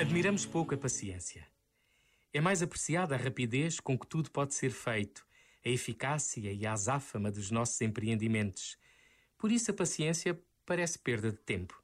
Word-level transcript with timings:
Admiramos 0.00 0.46
pouco 0.46 0.76
a 0.76 0.78
paciência. 0.78 1.44
É 2.32 2.40
mais 2.40 2.62
apreciada 2.62 3.16
a 3.16 3.18
rapidez 3.18 3.80
com 3.80 3.98
que 3.98 4.06
tudo 4.06 4.30
pode 4.30 4.54
ser 4.54 4.70
feito, 4.70 5.26
a 5.66 5.68
eficácia 5.68 6.52
e 6.52 6.64
a 6.64 6.72
azáfama 6.72 7.32
dos 7.32 7.50
nossos 7.50 7.80
empreendimentos. 7.80 8.78
Por 9.36 9.50
isso 9.50 9.72
a 9.72 9.74
paciência 9.74 10.40
parece 10.64 11.00
perda 11.00 11.32
de 11.32 11.38
tempo. 11.38 11.82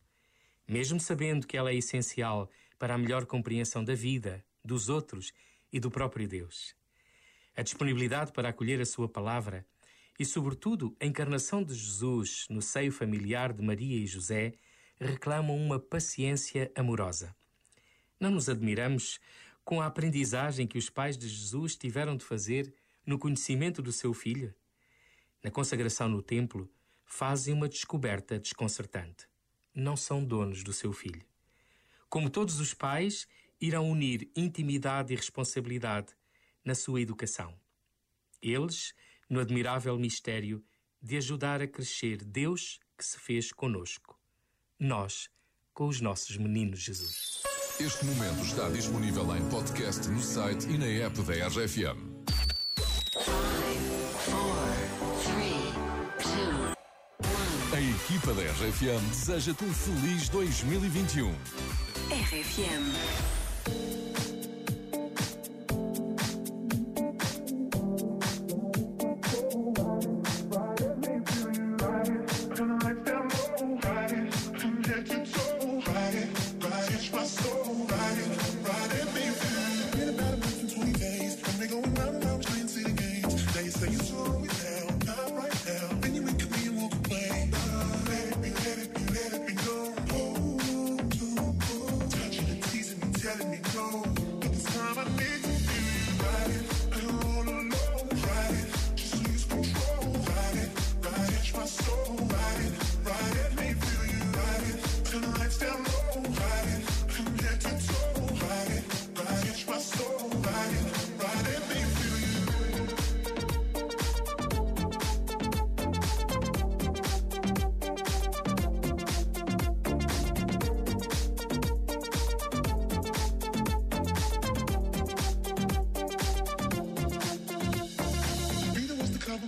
Mesmo 0.67 1.01
sabendo 1.01 1.45
que 1.45 1.57
ela 1.57 1.73
é 1.73 1.75
essencial 1.75 2.49
para 2.79 2.95
a 2.95 2.99
melhor 2.99 3.27
compreensão 3.27 3.85
da 3.85 3.97
vida, 3.97 4.45
dos 4.65 4.89
outros 4.89 5.33
e 5.73 5.81
do 5.81 5.91
próprio 5.91 6.29
Deus. 6.29 6.73
A 7.57 7.63
disponibilidade 7.63 8.33
para 8.33 8.51
acolher 8.51 8.81
a 8.81 8.87
sua 8.87 9.09
palavra 9.09 9.67
e, 10.17 10.25
sobretudo, 10.25 10.97
a 11.01 11.05
encarnação 11.05 11.65
de 11.65 11.75
Jesus 11.75 12.47
no 12.49 12.63
seio 12.63 12.93
familiar 12.93 13.53
de 13.53 13.61
Maria 13.61 13.97
e 13.97 14.07
José 14.07 14.55
reclamam 15.01 15.57
uma 15.57 15.81
paciência 15.81 16.71
amorosa. 16.77 17.35
Não 18.25 18.31
nos 18.31 18.49
admiramos 18.49 19.21
com 19.63 19.83
a 19.83 19.87
aprendizagem 19.87 20.67
que 20.67 20.79
os 20.79 20.89
pais 20.89 21.19
de 21.19 21.29
Jesus 21.29 21.77
tiveram 21.77 22.17
de 22.17 22.25
fazer 22.25 22.73
no 23.05 23.19
conhecimento 23.19 23.83
do 23.83 23.93
seu 23.93 24.15
filho? 24.15 24.55
Na 25.43 25.51
consagração 25.51 26.09
no 26.09 26.23
templo, 26.23 26.73
fazem 27.05 27.53
uma 27.53 27.69
descoberta 27.69 28.39
desconcertante. 28.39 29.29
Não 29.75 29.95
são 29.95 30.25
donos 30.25 30.65
do 30.65 30.73
seu 30.73 30.91
filho. 30.91 31.23
Como 32.09 32.31
todos 32.31 32.61
os 32.61 32.73
pais, 32.73 33.29
irão 33.61 33.91
unir 33.91 34.31
intimidade 34.35 35.13
e 35.13 35.17
responsabilidade 35.17 36.15
na 36.65 36.75
sua 36.75 37.03
educação. 37.03 37.55
Eles, 38.41 38.95
no 39.29 39.39
admirável 39.39 39.99
mistério 39.99 40.65
de 41.03 41.19
ajudar 41.19 41.61
a 41.61 41.69
crescer 41.69 42.25
Deus 42.25 42.81
que 42.97 43.05
se 43.05 43.19
fez 43.21 43.53
conosco. 43.53 44.19
Nós, 44.79 45.29
com 45.75 45.89
os 45.89 46.01
nossos 46.01 46.39
meninos 46.39 46.81
Jesus. 46.81 47.54
Este 47.81 48.05
momento 48.05 48.45
está 48.45 48.69
disponível 48.69 49.37
em 49.37 49.43
podcast 49.49 50.09
no 50.09 50.23
site 50.23 50.69
e 50.69 50.79
na 50.79 50.87
app 51.07 51.21
da 51.23 51.49
RFM. 51.49 51.99
A 57.73 57.81
equipa 57.81 58.33
da 58.33 58.43
RFM 58.43 59.09
deseja-te 59.11 59.65
um 59.65 59.75
feliz 59.75 60.29
2021. 60.29 61.35
RFM. 62.11 64.04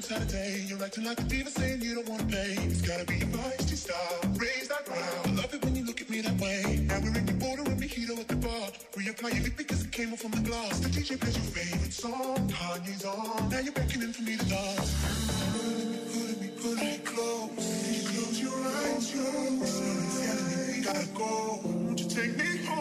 Saturday. 0.06 0.64
You're 0.68 0.84
acting 0.84 1.02
like 1.04 1.18
a 1.18 1.24
diva 1.24 1.50
saying 1.50 1.82
you 1.82 1.96
don't 1.96 2.08
wanna 2.08 2.24
pay. 2.24 2.54
It's 2.62 2.80
gotta 2.80 3.04
be 3.06 3.16
your 3.16 3.26
feisty 3.26 3.76
style. 3.76 3.95
Raise 3.95 3.95
Reapply 9.16 9.34
your 9.34 9.50
because 9.56 9.84
it 9.84 9.92
came 9.92 10.12
off 10.12 10.20
from 10.20 10.30
the 10.32 10.48
glass. 10.48 10.78
The 10.80 10.88
DJ 10.88 11.18
plays 11.18 11.36
your 11.36 11.46
favorite 11.46 11.92
song. 11.92 12.48
Kanye's 12.50 13.04
on. 13.04 13.48
Now 13.48 13.60
you're 13.60 13.72
beckoning 13.72 14.12
for 14.12 14.22
me 14.22 14.36
to 14.36 14.44
dance. 14.44 14.92
Pulling 15.52 15.90
me, 15.90 15.98
pulling 16.12 16.40
me, 16.40 16.48
pulling 16.60 16.76
me 16.76 16.98
close. 17.04 17.50
Close 18.12 18.40
your 18.42 18.52
eyes, 18.52 19.14
me 19.14 20.76
we 20.76 20.84
gotta 20.84 21.06
go. 21.14 21.60
Won't 21.64 22.00
you 22.00 22.08
take 22.08 22.36
me 22.36 22.64
home? 22.66 22.75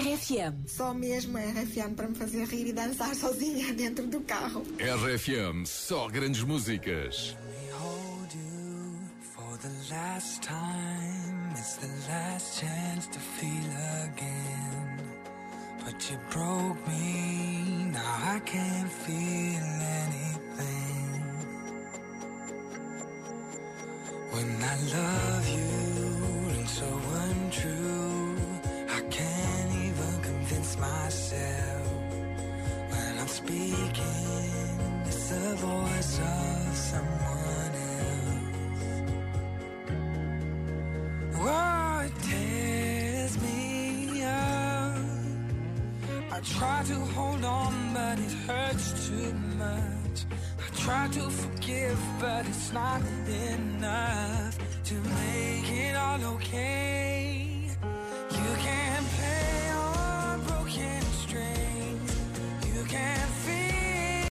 RFM. 0.00 0.66
Só 0.66 0.92
mesmo 0.92 1.38
a 1.38 1.40
RFM 1.40 1.94
para 1.94 2.08
me 2.08 2.14
fazer 2.14 2.44
rir 2.46 2.68
e 2.68 2.72
dançar 2.72 3.14
sozinha 3.14 3.72
dentro 3.74 4.06
do 4.06 4.20
carro. 4.20 4.62
RFM, 4.78 5.64
só 5.64 6.08
grandes 6.08 6.42
músicas. 6.42 7.36
the 9.66 9.94
last 9.94 10.42
time. 10.42 11.50
It's 11.52 11.76
the 11.76 11.88
last 12.08 12.60
chance 12.60 13.06
to 13.08 13.18
feel 13.18 13.70
again. 14.04 15.00
But 15.84 16.10
you 16.10 16.18
broke 16.30 16.88
me, 16.88 17.90
now 17.92 18.18
I 18.34 18.40
can't 18.44 18.92
feel 19.04 19.66
anything. 20.02 21.22
When 24.32 24.62
I 24.62 24.76
love 24.96 25.48
you 25.48 25.85
I 46.36 46.40
try 46.40 46.82
to 46.84 46.94
hold 47.16 47.46
on, 47.46 47.94
but 47.94 48.18
it 48.18 48.30
hurts 48.46 49.08
too 49.08 49.32
much. 49.56 50.16
I 50.60 50.76
try 50.76 51.08
to 51.12 51.30
forgive, 51.30 51.98
but 52.20 52.46
it's 52.46 52.74
not 52.74 53.00
enough 53.54 54.58
to 54.84 54.94
make 54.94 55.72
it 55.72 55.96
all 55.96 56.22
okay. 56.34 56.75